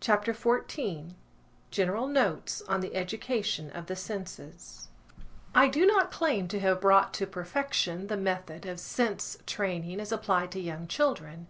[0.00, 1.12] CHAPTER XIV
[1.70, 4.88] GENERAL NOTES ON THE EDUCATION OF THE SENSES
[5.54, 10.10] I DO not claim to have brought to perfection the method of sense training as
[10.10, 11.46] applied to young children.